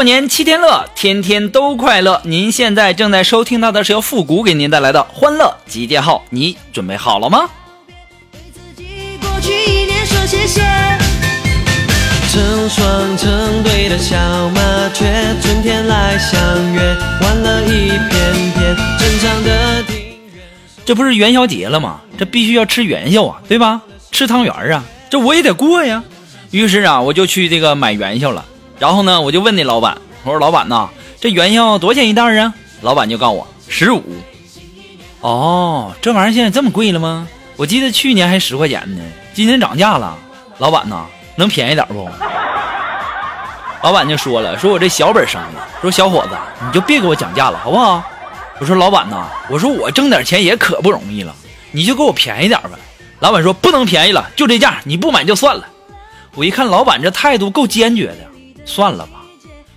[0.00, 2.22] 过年七天乐，天天都快乐。
[2.24, 7.50] 您现在正在收听到的是由复古给您带来的欢乐集结号，你准备好了吗？
[8.32, 10.62] 对自己过去一年说谢谢。
[12.32, 14.16] 成双成对的小
[14.48, 15.04] 麻雀，
[15.42, 16.80] 春天来相约，
[17.20, 18.76] 换了一片片
[19.20, 19.96] 正的庭。
[20.86, 22.00] 这不是元宵节了吗？
[22.18, 23.82] 这必须要吃元宵啊，对吧？
[24.10, 26.02] 吃汤圆啊，这我也得过呀。
[26.52, 28.46] 于是啊，我就去这个买元宵了。
[28.80, 30.88] 然后呢，我就问那老板，我说老板呐，
[31.20, 32.52] 这元宵多少钱一袋啊？
[32.80, 34.02] 老板就告诉我十五。
[35.20, 37.28] 哦，这玩意儿现在这么贵了吗？
[37.56, 39.02] 我记得去年还十块钱呢，
[39.34, 40.16] 今年涨价了。
[40.56, 41.04] 老板呐，
[41.36, 42.08] 能便宜点不？
[43.84, 46.30] 老板就说了，说我这小本生意，说小伙子
[46.66, 48.02] 你就别给我讲价了，好不好？
[48.60, 51.34] 我说老板呐，我说我挣点钱也可不容易了，
[51.70, 52.70] 你就给我便宜点呗。
[53.18, 55.66] 老板说不能便宜了，就这价，你不买就算了。
[56.34, 58.29] 我一看老板这态度够坚决的，
[58.70, 59.12] 算了吧。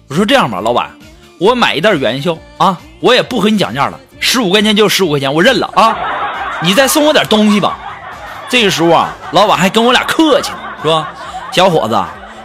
[0.07, 0.91] 我说这样吧，老板，
[1.39, 5.97] 我买一袋元宵啊，我也不和你讲价了，十五块钱就十五块钱，我认了啊。
[6.61, 7.79] 你再送我点东西吧。
[8.47, 10.51] 这个时候啊，老板还跟我俩客气，
[10.83, 11.03] 说
[11.51, 11.99] 小伙子，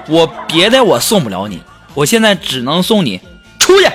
[0.09, 3.21] 我别的我送不了你，我现在只能送你
[3.59, 3.91] 出去。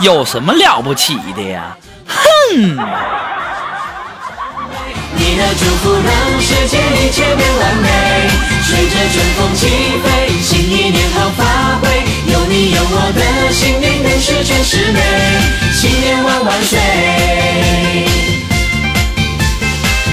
[0.00, 1.76] 有什么了不起的呀？
[2.06, 2.78] 哼！
[5.28, 7.88] 你的祝福让世界一切变完美，
[8.62, 9.66] 随着春风起
[9.98, 11.88] 飞，新一年好发挥，
[12.32, 15.00] 有你有我的新年更是全是美，
[15.72, 16.78] 新年万万岁。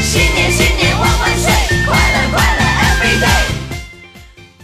[0.01, 1.53] 新年新年万万岁，
[1.85, 3.27] 快乐快乐 every day。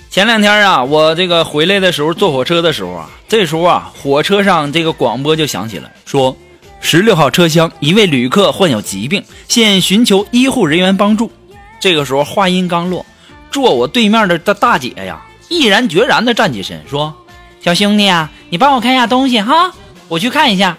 [0.09, 6.35] 前两天啊，我这个回来的时候坐火车的时候啊，这时候啊，火车上这个广播就响起了，说
[6.81, 11.31] 十六号车厢一位旅客患有疾病，现寻求医护人员帮助。
[11.79, 13.06] 这个时候话音刚落，
[13.51, 17.13] 坐我对面的大大姐呀，毅然决然地站起身说
[17.62, 19.73] ：“小兄弟啊，你帮我看一下东西哈，
[20.07, 20.78] 我去看一下。”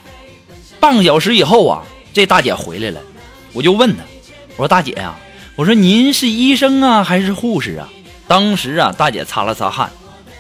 [0.81, 3.01] 半个小时以后啊，这大姐回来了，
[3.53, 4.03] 我就问她，
[4.57, 5.15] 我说大姐呀、
[5.57, 7.89] 我说您是医生啊还是护士啊？
[8.27, 9.91] 当时啊，大姐擦了擦汗，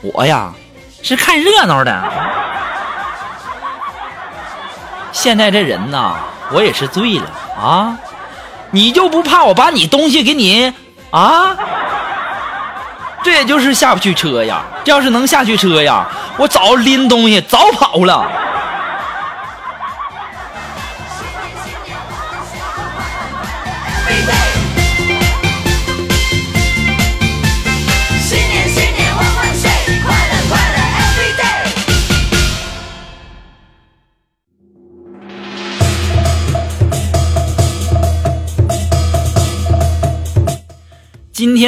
[0.03, 0.55] 我呀
[1.03, 2.50] 是看热闹的。
[5.13, 6.15] 现在这人呐，
[6.53, 7.25] 我也是醉了
[7.61, 7.97] 啊！
[8.71, 10.73] 你就不怕我把你东西给你
[11.11, 11.57] 啊？
[13.23, 14.63] 这也就是下不去车呀！
[14.85, 16.07] 这要是能下去车呀，
[16.39, 18.27] 我早拎东西早跑了。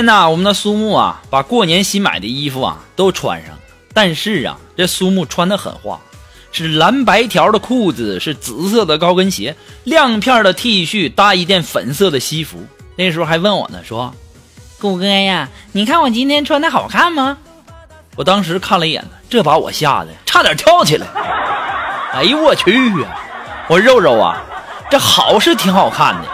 [0.02, 3.54] 天呢，我们的苏木啊，把过年新买的衣服啊都穿上。
[3.94, 6.00] 但是啊，这苏木穿的很花，
[6.50, 9.54] 是蓝白条的裤子，是紫色的高跟鞋，
[9.84, 12.66] 亮片的 T 恤，搭一件粉色的西服。
[12.96, 14.12] 那时候还问我呢，说
[14.80, 17.38] ：“谷哥呀，你看我今天穿的好看吗？”
[18.16, 21.06] 我当时看了一眼，这把我吓得差点跳起来。
[22.12, 23.16] 哎呦我去呀！
[23.68, 24.42] 我肉肉啊，
[24.90, 26.28] 这好是挺好看的。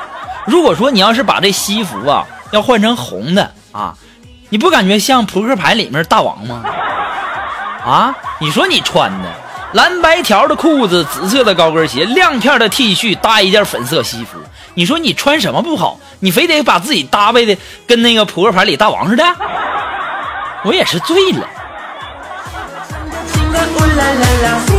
[0.46, 3.94] 如果说你要是把这西服啊要换成红的啊，
[4.48, 6.62] 你不感觉像扑克牌里面大王吗？
[7.84, 9.28] 啊，你说你穿的
[9.72, 14.38] 蓝白条的裤子，紫色的高跟鞋，亮片的 T 恤，搭一件粉色西服，
[14.74, 15.98] 你说你穿什么不好？
[16.20, 17.56] 你非得把自己搭配的
[17.86, 19.24] 跟那个扑克牌里大王似的？
[20.64, 21.46] 我也是醉了。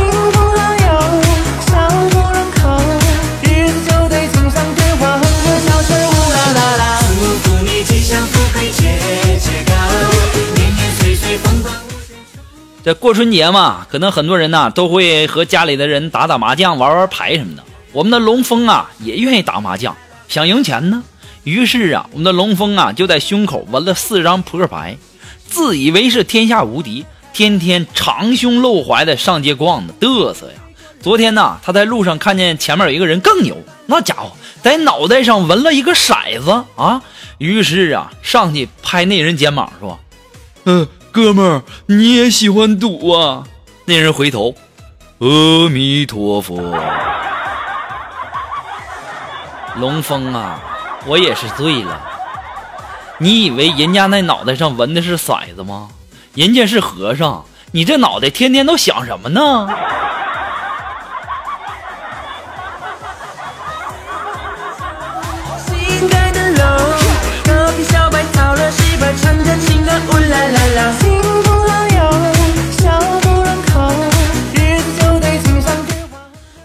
[12.82, 17.62] 这过春节嘛，可能很多人呢都会和家里的人打打麻将、玩玩牌什么的。
[17.92, 19.94] 我们的龙峰啊也愿意打麻将，
[20.28, 21.02] 想赢钱呢。
[21.44, 24.96] 于是啊，我们的龙峰啊就在胸口纹了四张扑克牌，
[25.46, 27.04] 自以为是天下无敌，
[27.34, 30.54] 天天长胸露怀的上街逛的嘚瑟呀。
[31.02, 33.56] 昨天呢，他在路上看见前面有一个人更牛，
[33.86, 34.32] 那家伙
[34.62, 37.02] 在脑袋上纹了一个骰子啊，
[37.40, 39.98] 于是啊，上去拍那人肩膀说
[40.66, 43.44] ：“嗯、哥们儿，你也喜欢赌啊？”
[43.86, 44.54] 那人回头，
[45.20, 46.78] 阿弥陀佛。
[49.76, 50.60] 龙峰啊，
[51.06, 51.98] 我也是醉了。
[53.16, 55.88] 你以为人家那脑袋上纹的是骰子吗？
[56.34, 59.66] 人家是和尚，你这脑袋天天都想什么呢？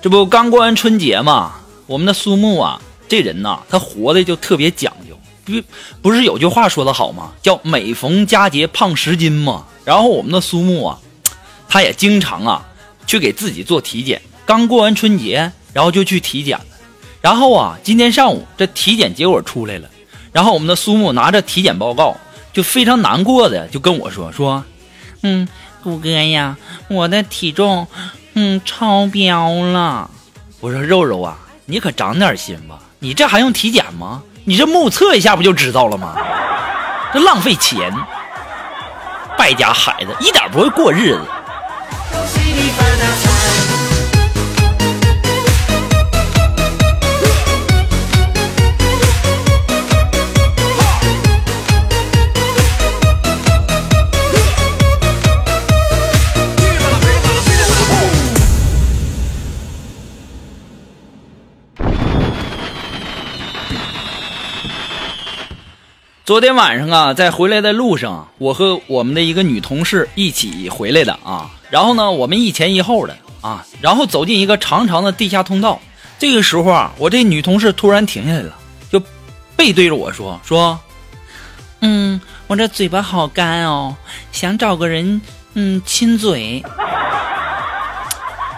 [0.06, 1.54] 这不刚过完春节嘛，
[1.88, 5.18] 我们的苏木啊，这人呐，他活的就特别讲究。
[5.44, 5.68] 不
[6.00, 7.32] 不是有句话说得好吗？
[7.42, 9.66] 叫每逢佳节胖十斤嘛。
[9.84, 11.00] 然后我们的苏木啊，
[11.68, 12.64] 他也经常啊
[13.08, 14.22] 去给自己做体检。
[14.46, 16.66] 刚过完春节，然后就去体检了。
[17.20, 19.90] 然后啊，今天上午这体检结果出来了，
[20.32, 22.16] 然后我们的苏木拿着体检报告，
[22.54, 24.64] 就非常难过的就跟我说说，
[25.24, 25.48] 嗯，
[25.82, 26.56] 谷哥呀，
[26.90, 27.88] 我的体重
[28.36, 30.10] 嗯超标了。
[30.60, 34.22] 我说肉肉啊，你可长点心吧，你这还用体检吗？
[34.44, 36.16] 你这目测一下不就知道了吗？
[37.14, 37.94] 这浪费钱，
[39.38, 41.22] 败家孩子，一点不会过日子。
[66.26, 71.52] 昨天晚上啊，在回来的路上，我和我们的一个女同事一起回来的啊。
[71.70, 75.80] 然后呢，我们一前一后的啊，然后走进一个长长的地下通道。
[76.18, 78.56] 这个时候啊，我这女同事突然停下来了，
[78.90, 79.00] 就
[79.56, 80.80] 背对着我说：“说，
[81.82, 83.96] 嗯，我这嘴巴好干哦，
[84.32, 85.22] 想找个人
[85.54, 86.64] 嗯亲嘴。”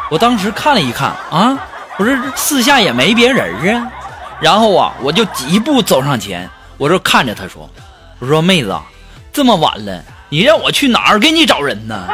[0.10, 1.60] 我当时看了一看啊，
[1.98, 3.92] 我说四下也没别人啊。
[4.40, 6.50] 然后啊，我就几步走上前。
[6.78, 7.70] 我就看着他说
[8.20, 8.76] ：“我说妹子，
[9.34, 12.08] 这么晚了，你让我去哪儿给你找人呢？”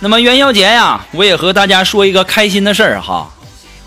[0.00, 3.28] 那么元宵节呀，我也和大家说一个开心的事儿哈，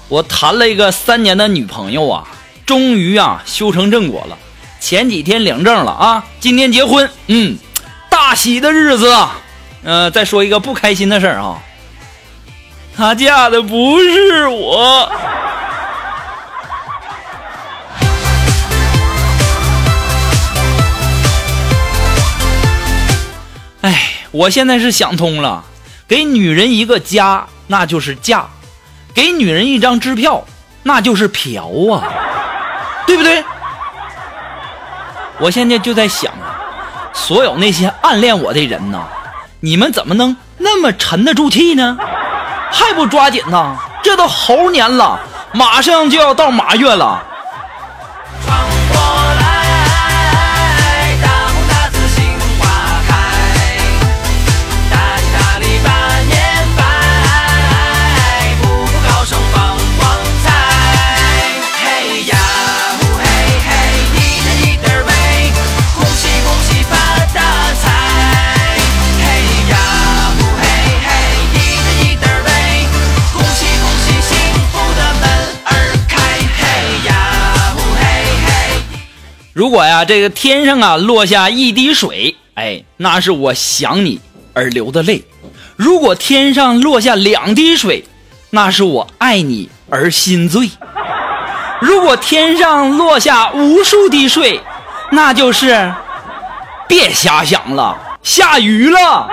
[0.09, 2.27] 我谈了一个三年的女朋友啊，
[2.65, 4.37] 终于啊修成正果了，
[4.81, 7.57] 前几天领证了啊，今天结婚，嗯，
[8.09, 9.15] 大喜的日子。
[9.83, 11.57] 呃，再说一个不开心的事儿啊，
[12.95, 15.09] 她嫁的不是我。
[23.79, 25.63] 哎，我现在是想通了，
[26.11, 28.41] 给女人一个家，那就是嫁；
[29.13, 30.43] 给女人一张支票，
[30.83, 32.03] 那就是嫖啊，
[33.07, 33.41] 对不对？
[35.39, 36.59] 我现在就在想啊，
[37.13, 39.05] 所有那些暗恋我的人呐，
[39.61, 41.97] 你们怎么能那么沉得住气呢？
[42.69, 43.77] 还不抓紧呐？
[44.03, 45.17] 这都猴年了，
[45.53, 47.23] 马上就要到马月了。
[79.71, 84.19] 果呀，这个天上啊落下一滴水，哎，那是我想你
[84.53, 85.23] 而流的泪；
[85.75, 88.05] 如果天上落下两滴水，
[88.51, 90.69] 那是我爱你而心醉；
[91.79, 94.61] 如果天上落下无数滴水，
[95.11, 95.93] 那就是
[96.87, 99.27] 别瞎想了，下雨了。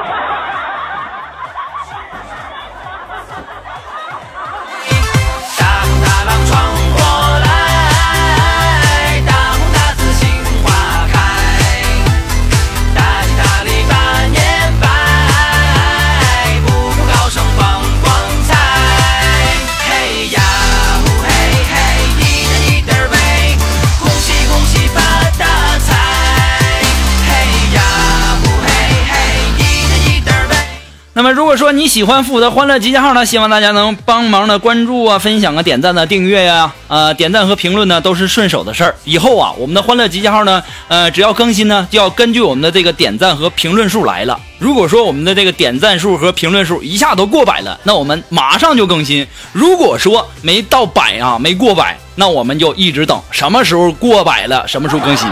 [31.48, 38.94] 如果说你喜欢复古的欢乐集结号呢，希望大家能帮忙的关注啊、分享啊、点赞啊、订阅呀、呃，点赞和评论呢都是顺手的事儿。
[39.04, 44.38] 以后啊，我们的欢乐集结号呢，呃，只要更新呢，就要根据我们的这个点赞和评论数来了。
[44.58, 49.24] 如果说我们的这个点赞数和评论数一下都过百了，那我们马上就更新；
[49.54, 55.26] 如果说没到百啊，没过百，那我们就一直等，什么时候过百了，什么时候更新。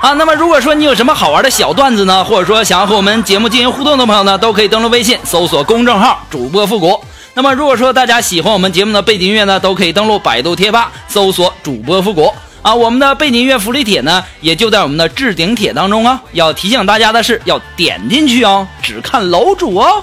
[0.00, 6.98] 啊，那么如果说你有什么好玩的小段子呢，或者说想要和我们节目进行互动的朋友呢，都可以登录微信搜索公众号主播复古。
[7.34, 12.32] 那么如果说大家喜欢我们节目的背景音乐呢，都可以登录百度贴吧搜索主播复古。
[12.62, 16.20] 啊，我们的背景音乐福利帖呢，也就在我们的置顶帖当中啊。
[16.32, 20.02] 要提醒大家的是，要点进去哦，只看楼主哦。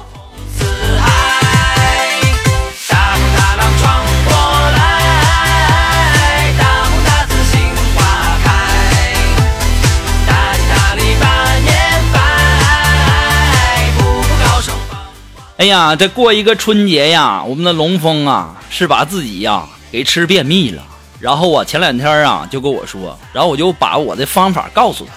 [15.57, 20.83] 哎呀，这过一个春节呀，我们的龙峰啊，是把自己呀给吃便秘了。
[21.19, 25.11] 然后啊，前两天啊就跟我说，然后我就把我的方法告诉他。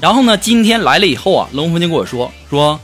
[0.00, 2.78] 然后呢，今天来了以后啊，龙峰就跟我说说，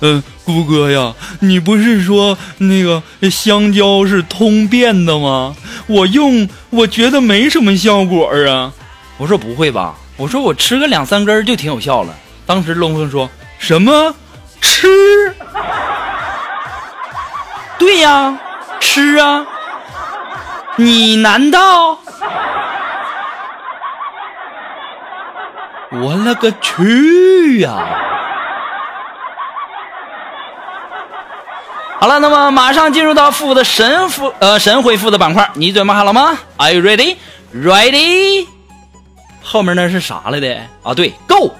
[0.00, 5.56] 嗯、姑哥呀，你不是说那个香蕉是通便的吗？
[5.86, 8.70] 我用，我觉得没什么效果啊。
[9.16, 9.94] 我说不会吧？
[10.18, 12.14] 我说我吃个两三根就挺有效了。
[12.44, 13.28] 当时龙峰说
[13.58, 14.14] 什么
[14.60, 15.34] 吃？
[17.86, 18.36] 对呀，
[18.80, 19.46] 吃啊！
[20.74, 21.96] 你难道？
[25.92, 27.76] 我勒个去呀！
[32.00, 37.16] 好了，那么马上进入到复的神复呃神回复的板块，你准备好了吗？Are you ready?
[37.54, 38.48] Ready？
[39.44, 40.92] 后面那是啥来的啊？
[40.92, 41.54] 对，Go！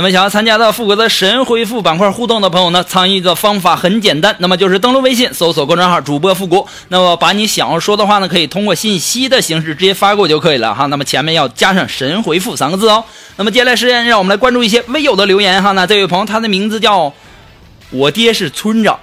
[0.00, 10.86] 那么想要参加到复古的神回复板块互动的朋友呢，参与的方法很简单，那么就是登录微信搜索公众号主播复古，那么把你想要说的话呢，可以通过信息的形式直接发过就可以了哈。
[10.86, 13.04] 那么前面要加上神回复三个字哦。
[13.36, 15.72] 那么接下来时间，让我们来关注一些微友的留言哈。
[15.72, 17.12] 那这位朋友他的名字叫
[17.90, 18.98] 我爹是村长，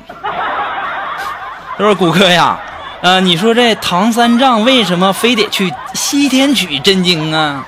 [1.78, 2.60] 他说谷歌呀，
[3.02, 7.64] 呃，你说这唐三藏为什么非得去西天取真经啊？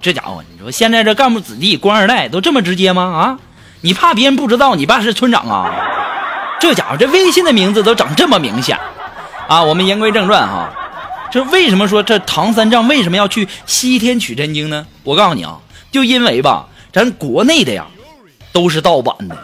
[0.00, 3.02] 这家伙，你说现在这干部子弟、官二代都这么直接吗？
[3.02, 3.38] 啊，
[3.80, 5.70] 你怕别人不知道你爸是村长啊？
[6.60, 8.78] 这家伙这微信的名字都整这么明显
[9.48, 9.60] 啊！
[9.64, 10.70] 我们言归正传哈，
[11.32, 14.86] 这为什么说这唐三藏为什么要去西天取真经呢？
[15.02, 15.58] 我告诉你啊，
[15.90, 17.84] 就因为吧，咱国内的呀
[18.52, 19.36] 都是盗版的，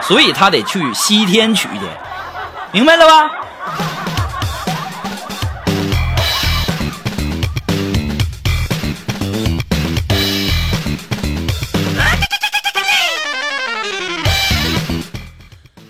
[0.00, 1.80] 所以他得去西天取去，
[2.70, 3.28] 明白了吧？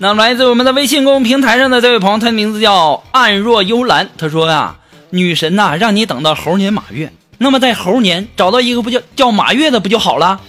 [0.01, 4.09] 那来自我们的微信公众平台上的这位朋友，他的名字叫暗若幽兰。
[4.17, 4.77] 他说呀、
[5.11, 10.41] 女神呐、让你等到猴年马月，那么在猴年找到一个不叫叫马月的不就好了？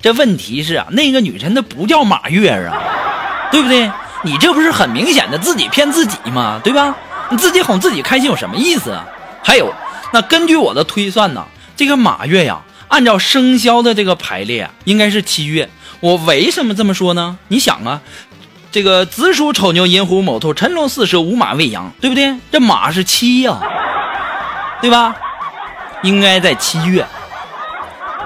[0.00, 2.78] 这问题是啊，那个女神她不叫马月啊，
[3.50, 3.90] 对不对？
[4.22, 6.60] 你这不是很明显的自己骗自己吗？
[6.62, 6.94] 对吧？
[7.28, 9.04] 你自己哄自己开心有什么意思啊？
[9.42, 9.74] 还有，
[10.12, 12.60] 那根据我的推算呢，这个马月呀，
[12.92, 15.70] 按照生肖的这个排列啊，应该是七月。
[16.00, 17.38] 我为什么这么说呢？
[17.48, 18.02] 你想啊，
[18.70, 22.36] 这个子鼠、丑牛、寅虎、卯兔、辰龙、巳蛇、午马、未羊，对不对？
[22.50, 23.58] 这马是七呀、
[24.82, 25.16] 对吧？
[26.02, 27.06] 应该在七月。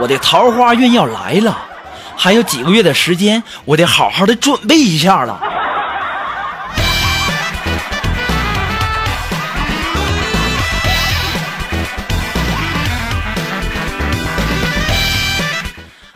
[0.01, 1.57] 我的桃花运要来了，
[2.17, 5.41] 还有几个月的时间，我得好好的准备一下了。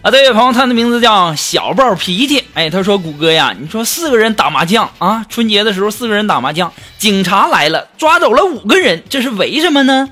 [0.10, 2.44] 啊，这位朋友，他的名字叫小暴脾气。
[2.54, 10.10] 哎，他说：“谷歌呀，你说四个人打麻将啊，春节的时候四个人打麻将，警察来了，抓走了五个人，这是为什么呢？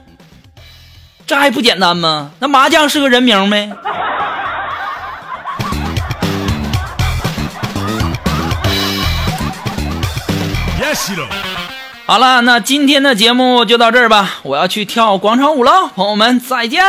[1.27, 2.31] 这还不简单吗？
[2.39, 3.71] 那麻将是个人名没？”
[10.81, 11.25] ヤシロ
[12.05, 16.83] 好了，那今天的节目就到这儿吧，我要去跳广场舞了，朋友们再见。